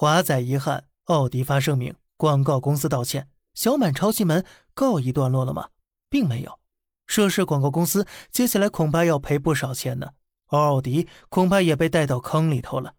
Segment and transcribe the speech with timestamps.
[0.00, 5.70] 华仔遗憾，奥迪发声明，广告公司道歉，小满抄袭门告一段落了吗？
[6.08, 6.60] 并没有，
[7.08, 10.12] 涉事广告公司接下来恐怕要赔不少钱呢，
[10.46, 12.94] 而奥迪恐怕也被带到坑里头了。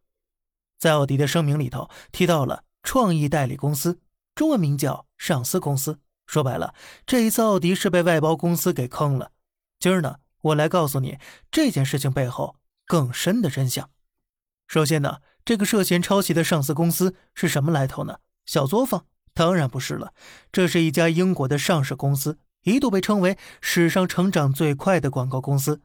[0.78, 4.02] 在奥迪的声明里头提到了创意代理公司，
[4.36, 6.02] 中文名叫上司公司。
[6.26, 6.76] 说白了，
[7.06, 9.32] 这一次奥迪是被外包公司给坑了。
[9.80, 11.18] 今儿呢，我来告诉你
[11.50, 13.90] 这件事情背后更深的真相。
[14.68, 15.20] 首先呢，
[15.50, 18.20] 这个涉嫌抄袭的上市公司是什么来头呢？
[18.46, 19.08] 小作坊？
[19.34, 20.14] 当然不是了，
[20.52, 25.82] 这是一家英国的上市公司，一度被称为史上成长最快的广告公司。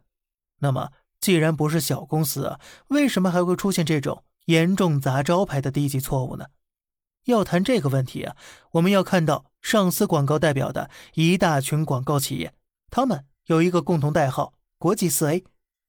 [0.58, 6.48] 那么，既然不是小公司啊，为什么还会出现这种严重砸招牌的低级错误呢？
[7.24, 8.36] 要谈这个问题啊，
[8.72, 12.52] 我们要看到上司广告代表的一大群广告企业，
[12.90, 15.42] 他们有一个共同代号——国际四 A。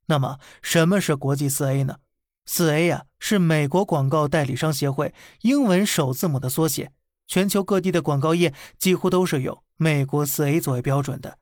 [0.06, 1.98] 那么，什么是国际四 A 呢？
[2.46, 6.92] 四 A 呀，是美国广告代理商协会英文首字母的缩写。
[7.28, 11.40] 全球各地的广告业几乎都是有美国四 A 作为标准的。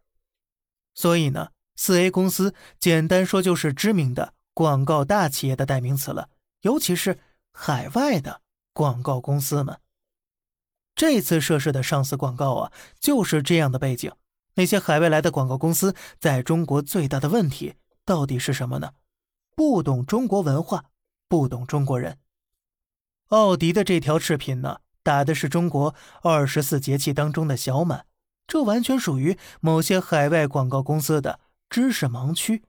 [0.93, 6.29] 所以呢，四 A 公司简单说就是知名的广告大企业的代名词了，
[6.61, 7.19] 尤其是
[7.51, 8.41] 海外的
[8.73, 9.77] 广告公司们。
[10.95, 14.11] 这次涉事的上司广告啊，就是这样的背景。
[14.55, 17.73] 那些海外来的广告公司在中国最大的问题
[18.05, 18.93] 到底是什么呢？
[19.55, 20.85] 不懂中国文化，
[21.33, 22.19] 不懂中国人。
[23.29, 28.05] 奥迪的这条视频呢，打的是中国二十四节气当中的小满，
[28.45, 31.39] 这完全属于某些海外广告公司的
[31.71, 32.61] 知识盲区。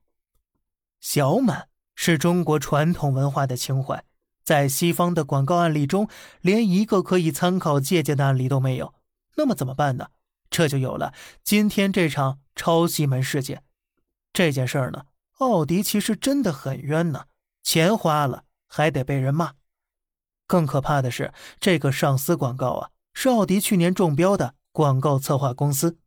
[0.98, 4.03] 小满是中国传统文化的情怀。
[4.42, 6.09] 在西方的广告案例中，
[6.41, 8.95] 连一个可以参考借鉴的案例都没有。
[9.37, 10.09] 那么怎么办呢？
[10.48, 13.62] 这就有了今天这场抄袭门事件。
[14.33, 15.05] 这件事儿呢，
[15.41, 17.27] 奥迪其实真的很冤呢，
[17.62, 19.53] 钱花了还得被人骂。
[20.48, 25.98] 更可怕的是，这个上司广告啊，是奥迪去年中标的广告策划公司。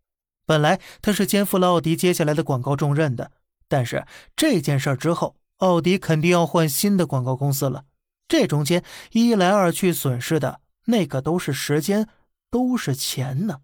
[0.45, 3.31] 本来他是肩负了奥迪接下来的广告重任的，
[3.69, 7.85] 但是这件事之后，奥迪肯定要换新的广告公司了。
[8.27, 12.09] 这中间一来二去损失的那可都是时间，
[12.51, 13.61] 都是钱呢。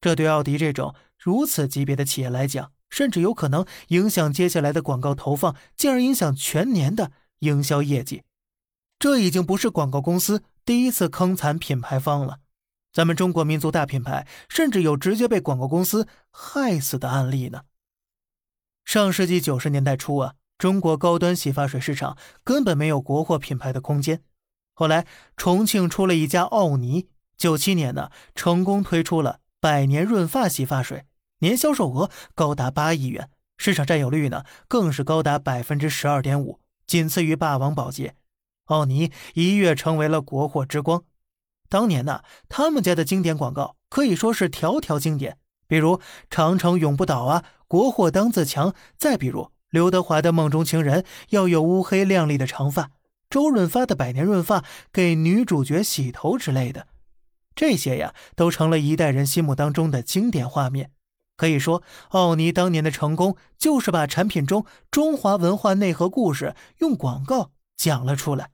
[0.00, 7.10] 这对奥迪这种如此级别的企业来讲，甚至有可能影响接下来的广告投放，进而影响全年的
[7.40, 8.22] 营销业绩。
[8.98, 12.40] 这已经不是广告公司第一次坑惨品牌方了。
[12.92, 17.62] 咱们中国民族大品牌，甚至有直接被广告公司害死的案例呢。
[18.84, 20.34] 上世纪九十年代初啊。
[20.58, 24.24] 中国高端洗发水市场根本没有国货品牌的空间。
[24.74, 25.06] 后来，
[25.36, 27.06] 重庆出了一家奥尼，
[27.36, 31.06] 九七年呢，成功推出了百年润发洗发水，
[31.38, 38.16] 年销售额高达八亿元，市场占有率呢更是高达百分之十二点五，仅次于霸王宝洁。
[38.64, 41.04] 奥尼一跃成为了国货之光。
[41.68, 45.38] 当年呢，他们家的经典广告可以说是条条经典，
[45.68, 49.52] 比如“长城永不倒”啊，“国货当自强”，再比如。
[49.70, 52.90] 刘德华的梦中情人要有乌黑亮丽的长发，
[53.28, 56.86] 周润发的百年润发给女主角洗头之类的，
[57.54, 60.90] 这些呀都成了一代人心目当中的经典画面。
[61.38, 68.50] 可以说，奥尼当年的成功就是把产品中中华文化内核故事用广告讲了出来。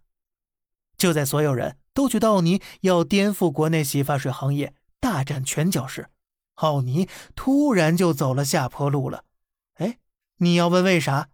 [0.98, 6.10] 就在所有人都觉得奥尼要颠覆国内洗发水行业、大展拳脚时，
[6.56, 9.24] 奥尼突然就走了下坡路了。
[9.76, 9.98] 哎
[10.36, 11.30] 你要问为啥？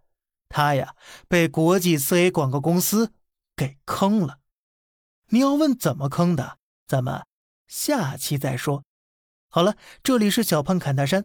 [0.48, 0.94] 他呀
[1.26, 3.12] 被国际四 A 广告公司
[3.56, 4.38] 给坑了。
[5.30, 7.24] 你要问怎么坑的，咱们
[7.66, 8.84] 下期再说。
[9.48, 11.24] 好了，这里是小胖侃大山，